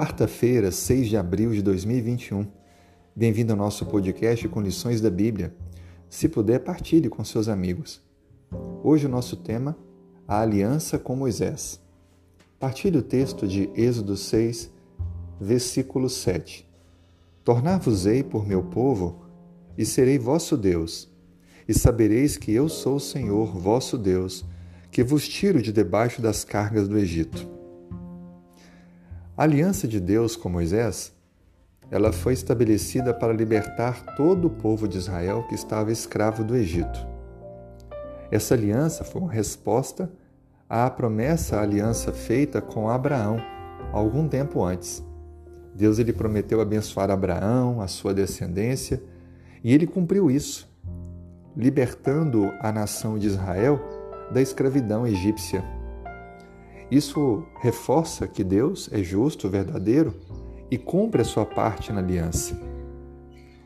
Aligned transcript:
quarta-feira, 0.00 0.72
6 0.72 1.10
de 1.10 1.16
abril 1.18 1.52
de 1.52 1.60
2021. 1.60 2.46
Bem-vindo 3.14 3.52
ao 3.52 3.58
nosso 3.58 3.84
podcast 3.84 4.48
com 4.48 4.62
lições 4.62 4.98
da 4.98 5.10
Bíblia. 5.10 5.54
Se 6.08 6.26
puder, 6.26 6.60
partilhe 6.60 7.10
com 7.10 7.22
seus 7.22 7.48
amigos. 7.48 8.00
Hoje 8.82 9.04
o 9.04 9.10
nosso 9.10 9.36
tema, 9.36 9.76
a 10.26 10.40
aliança 10.40 10.98
com 10.98 11.14
Moisés. 11.14 11.78
Partilhe 12.58 12.96
o 12.96 13.02
texto 13.02 13.46
de 13.46 13.70
Êxodo 13.76 14.16
6, 14.16 14.72
versículo 15.38 16.08
7. 16.08 16.66
Tornar-vos-ei 17.44 18.22
por 18.22 18.46
meu 18.46 18.62
povo 18.62 19.26
e 19.76 19.84
serei 19.84 20.18
vosso 20.18 20.56
Deus, 20.56 21.12
e 21.68 21.74
sabereis 21.74 22.38
que 22.38 22.50
eu 22.54 22.70
sou 22.70 22.96
o 22.96 23.00
Senhor, 23.00 23.54
vosso 23.54 23.98
Deus, 23.98 24.46
que 24.90 25.04
vos 25.04 25.28
tiro 25.28 25.60
de 25.60 25.70
debaixo 25.70 26.22
das 26.22 26.42
cargas 26.42 26.88
do 26.88 26.96
Egito. 26.96 27.59
A 29.40 29.44
aliança 29.44 29.88
de 29.88 29.98
Deus 29.98 30.36
com 30.36 30.50
Moisés, 30.50 31.14
ela 31.90 32.12
foi 32.12 32.34
estabelecida 32.34 33.14
para 33.14 33.32
libertar 33.32 34.14
todo 34.14 34.48
o 34.48 34.50
povo 34.50 34.86
de 34.86 34.98
Israel 34.98 35.46
que 35.48 35.54
estava 35.54 35.90
escravo 35.90 36.44
do 36.44 36.54
Egito. 36.54 37.06
Essa 38.30 38.52
aliança 38.52 39.02
foi 39.02 39.22
uma 39.22 39.32
resposta 39.32 40.12
à 40.68 40.90
promessa, 40.90 41.56
à 41.56 41.62
aliança 41.62 42.12
feita 42.12 42.60
com 42.60 42.90
Abraão 42.90 43.38
algum 43.94 44.28
tempo 44.28 44.62
antes. 44.62 45.02
Deus 45.74 45.98
ele 45.98 46.12
prometeu 46.12 46.60
abençoar 46.60 47.10
Abraão, 47.10 47.80
a 47.80 47.88
sua 47.88 48.12
descendência, 48.12 49.02
e 49.64 49.72
ele 49.72 49.86
cumpriu 49.86 50.30
isso, 50.30 50.70
libertando 51.56 52.52
a 52.60 52.70
nação 52.70 53.18
de 53.18 53.28
Israel 53.28 53.80
da 54.30 54.42
escravidão 54.42 55.06
egípcia. 55.06 55.79
Isso 56.90 57.44
reforça 57.60 58.26
que 58.26 58.42
Deus 58.42 58.88
é 58.92 59.02
justo, 59.02 59.48
verdadeiro 59.48 60.14
e 60.70 60.76
cumpre 60.76 61.22
a 61.22 61.24
sua 61.24 61.46
parte 61.46 61.92
na 61.92 62.00
aliança. 62.00 62.58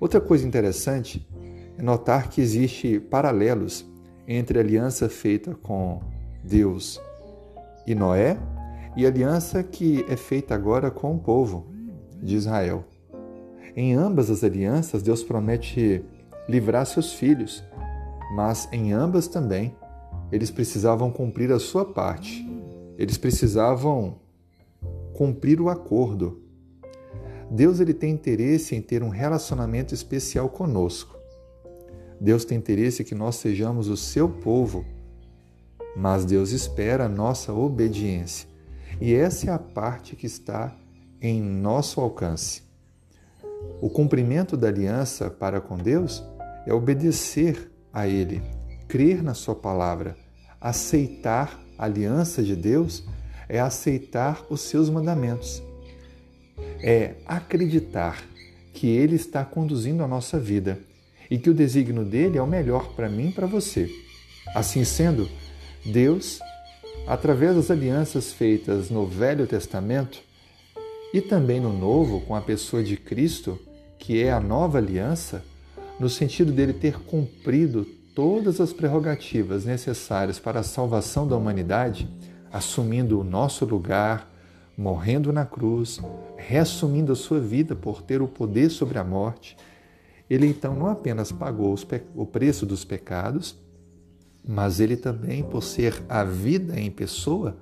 Outra 0.00 0.20
coisa 0.20 0.46
interessante 0.46 1.28
é 1.76 1.82
notar 1.82 2.30
que 2.30 2.40
existe 2.40 2.98
paralelos 2.98 3.84
entre 4.26 4.58
a 4.58 4.62
aliança 4.62 5.08
feita 5.08 5.54
com 5.54 6.00
Deus 6.42 7.00
e 7.86 7.94
Noé 7.94 8.38
e 8.96 9.04
a 9.04 9.08
aliança 9.08 9.62
que 9.62 10.04
é 10.08 10.16
feita 10.16 10.54
agora 10.54 10.90
com 10.90 11.14
o 11.14 11.18
povo 11.18 11.66
de 12.22 12.36
Israel. 12.36 12.84
Em 13.76 13.94
ambas 13.94 14.30
as 14.30 14.42
alianças, 14.42 15.02
Deus 15.02 15.22
promete 15.22 16.04
livrar 16.48 16.86
seus 16.86 17.12
filhos, 17.12 17.62
mas 18.34 18.68
em 18.72 18.92
ambas 18.92 19.28
também 19.28 19.76
eles 20.32 20.50
precisavam 20.50 21.10
cumprir 21.10 21.52
a 21.52 21.58
sua 21.58 21.84
parte 21.84 22.59
eles 23.00 23.16
precisavam 23.16 24.20
cumprir 25.14 25.58
o 25.58 25.70
acordo. 25.70 26.42
Deus 27.50 27.80
ele 27.80 27.94
tem 27.94 28.12
interesse 28.12 28.76
em 28.76 28.82
ter 28.82 29.02
um 29.02 29.08
relacionamento 29.08 29.94
especial 29.94 30.50
conosco. 30.50 31.18
Deus 32.20 32.44
tem 32.44 32.58
interesse 32.58 33.02
que 33.02 33.14
nós 33.14 33.36
sejamos 33.36 33.88
o 33.88 33.96
seu 33.96 34.28
povo, 34.28 34.84
mas 35.96 36.26
Deus 36.26 36.50
espera 36.50 37.06
a 37.06 37.08
nossa 37.08 37.54
obediência. 37.54 38.46
E 39.00 39.14
essa 39.14 39.48
é 39.48 39.50
a 39.54 39.58
parte 39.58 40.14
que 40.14 40.26
está 40.26 40.76
em 41.22 41.40
nosso 41.40 42.02
alcance. 42.02 42.62
O 43.80 43.88
cumprimento 43.88 44.58
da 44.58 44.68
aliança 44.68 45.30
para 45.30 45.58
com 45.58 45.78
Deus 45.78 46.22
é 46.66 46.74
obedecer 46.74 47.72
a 47.90 48.06
Ele, 48.06 48.42
crer 48.86 49.22
na 49.22 49.32
Sua 49.32 49.54
palavra, 49.54 50.18
aceitar 50.60 51.58
aliança 51.84 52.42
de 52.42 52.54
Deus 52.54 53.04
é 53.48 53.58
aceitar 53.58 54.44
os 54.48 54.60
seus 54.60 54.88
mandamentos, 54.88 55.62
é 56.80 57.14
acreditar 57.26 58.22
que 58.72 58.86
Ele 58.86 59.16
está 59.16 59.44
conduzindo 59.44 60.04
a 60.04 60.08
nossa 60.08 60.38
vida 60.38 60.78
e 61.30 61.38
que 61.38 61.50
o 61.50 61.54
desígnio 61.54 62.04
dele 62.04 62.38
é 62.38 62.42
o 62.42 62.46
melhor 62.46 62.94
para 62.94 63.08
mim 63.08 63.28
e 63.28 63.32
para 63.32 63.46
você. 63.46 63.90
Assim 64.54 64.84
sendo, 64.84 65.28
Deus, 65.84 66.40
através 67.06 67.56
das 67.56 67.70
alianças 67.70 68.32
feitas 68.32 68.90
no 68.90 69.06
Velho 69.06 69.46
Testamento 69.46 70.20
e 71.12 71.20
também 71.20 71.60
no 71.60 71.72
Novo, 71.72 72.20
com 72.20 72.34
a 72.34 72.40
pessoa 72.40 72.82
de 72.82 72.96
Cristo, 72.96 73.58
que 73.98 74.22
é 74.22 74.30
a 74.30 74.40
nova 74.40 74.78
aliança, 74.78 75.44
no 75.98 76.08
sentido 76.08 76.52
dele 76.52 76.72
ter 76.72 76.98
cumprido 77.00 77.86
todas 78.20 78.60
as 78.60 78.70
prerrogativas 78.70 79.64
necessárias 79.64 80.38
para 80.38 80.60
a 80.60 80.62
salvação 80.62 81.26
da 81.26 81.34
humanidade, 81.34 82.06
assumindo 82.52 83.18
o 83.18 83.24
nosso 83.24 83.64
lugar, 83.64 84.30
morrendo 84.76 85.32
na 85.32 85.46
cruz, 85.46 85.98
reassumindo 86.36 87.12
a 87.12 87.16
sua 87.16 87.40
vida 87.40 87.74
por 87.74 88.02
ter 88.02 88.20
o 88.20 88.28
poder 88.28 88.68
sobre 88.68 88.98
a 88.98 89.04
morte, 89.04 89.56
ele 90.28 90.46
então 90.46 90.76
não 90.76 90.86
apenas 90.86 91.32
pagou 91.32 91.74
o 92.14 92.26
preço 92.26 92.66
dos 92.66 92.84
pecados, 92.84 93.58
mas 94.46 94.80
ele 94.80 94.98
também, 94.98 95.42
por 95.42 95.62
ser 95.62 96.02
a 96.06 96.22
vida 96.22 96.78
em 96.78 96.90
pessoa, 96.90 97.56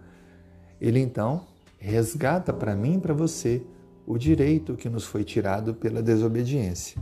ele 0.80 0.98
então 0.98 1.46
resgata 1.78 2.52
para 2.52 2.74
mim 2.74 2.96
e 2.96 3.00
para 3.00 3.14
você 3.14 3.62
o 4.04 4.18
direito 4.18 4.74
que 4.74 4.88
nos 4.88 5.04
foi 5.04 5.22
tirado 5.22 5.72
pela 5.72 6.02
desobediência. 6.02 7.00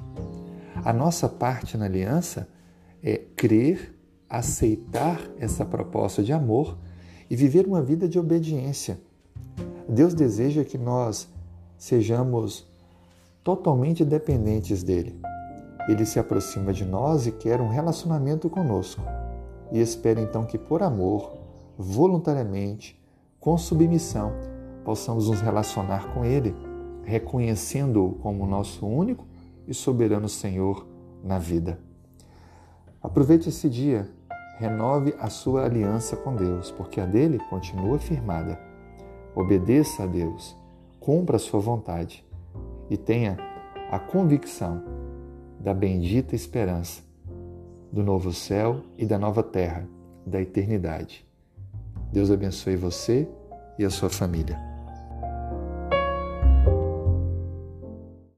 A 0.84 0.93
nossa 0.93 1.27
parte 1.27 1.78
na 1.78 1.87
aliança 1.87 2.55
é 3.06 3.19
crer, 3.37 3.94
aceitar 4.28 5.21
essa 5.39 5.65
proposta 5.65 6.25
de 6.25 6.33
amor 6.33 6.77
e 7.31 7.37
viver 7.37 7.65
uma 7.65 7.81
vida 7.81 8.09
de 8.09 8.19
obediência. 8.19 8.99
Deus 9.89 10.12
deseja 10.12 10.65
que 10.65 10.77
nós 10.77 11.28
sejamos 11.78 12.67
totalmente 13.44 14.05
dependentes 14.05 14.83
dele. 14.83 15.21
Ele 15.89 16.05
se 16.05 16.19
aproxima 16.19 16.72
de 16.72 16.84
nós 16.84 17.28
e 17.28 17.31
quer 17.31 17.61
um 17.61 17.69
relacionamento 17.69 18.50
conosco. 18.50 19.03
E 19.71 19.81
espera 19.81 20.21
então 20.21 20.44
que, 20.44 20.59
por 20.59 20.83
amor, 20.83 21.33
voluntariamente, 21.78 23.00
com 23.38 23.56
submissão, 23.56 24.33
possamos 24.84 25.28
nos 25.28 25.41
relacionar 25.41 26.12
com 26.12 26.25
Ele, 26.25 26.56
reconhecendo-o 27.05 28.15
como 28.15 28.44
nosso 28.47 28.84
único 28.84 29.25
e 29.69 29.73
soberano 29.73 30.28
Senhor 30.28 30.84
na 31.23 31.38
vida. 31.38 31.78
Aproveite 33.03 33.49
esse 33.49 33.69
dia, 33.69 34.09
renove 34.59 35.15
a 35.19 35.29
sua 35.29 35.65
aliança 35.65 36.17
com 36.17 36.34
Deus, 36.34 36.71
porque 36.71 37.01
a 37.01 37.07
dele 37.07 37.39
continua 37.51 37.99
firmada. 37.99 38.59
Obedeça 39.34 40.05
a 40.05 40.07
Deus, 40.07 40.57
cumpra 40.99 41.37
a 41.37 41.39
sua 41.39 41.61
vontade 41.61 42.25
e 42.89 42.97
tenha 42.97 43.37
a 43.91 43.99
convicção 43.99 44.83
da 45.61 45.75
bendita 45.75 46.35
esperança 46.35 47.03
do 47.93 48.03
novo 48.03 48.33
céu 48.33 48.83
e 48.97 49.06
da 49.06 49.19
nova 49.19 49.43
terra, 49.43 49.89
da 50.27 50.41
eternidade. 50.41 51.27
Deus 52.12 52.31
abençoe 52.31 52.77
você 52.77 53.29
e 53.79 53.85
a 53.85 53.91
sua 53.91 54.09
família. 54.09 54.75